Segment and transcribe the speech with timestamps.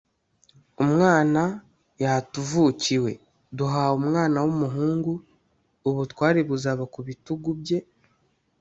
[0.83, 1.41] Umwana
[2.03, 3.13] yatuvukiye,
[3.57, 5.11] duhawe umwana w’umuhungu,
[5.89, 7.79] ubutware buzaba ku bitugu bye